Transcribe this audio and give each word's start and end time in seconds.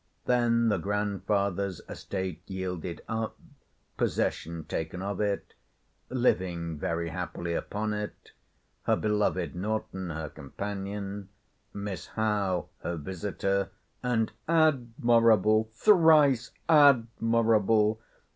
Then 0.25 0.69
the 0.69 0.79
grandfather's 0.79 1.79
estate 1.87 2.41
yielded 2.47 3.03
up, 3.07 3.37
possession 3.97 4.63
taken 4.63 5.03
of 5.03 5.21
it: 5.21 5.53
living 6.09 6.79
very 6.79 7.09
happily 7.09 7.53
upon 7.53 7.93
it: 7.93 8.31
her 8.85 8.95
beloved 8.95 9.55
Norton 9.55 10.09
her 10.09 10.29
companion; 10.29 11.29
Miss 11.71 12.07
Howe 12.07 12.69
her 12.79 12.97
visiter; 12.97 13.69
and 14.01 14.31
(admirable! 14.47 15.65
thrice 15.71 16.49
admirable!) 16.67 18.01